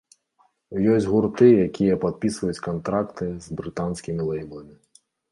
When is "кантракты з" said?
2.67-3.59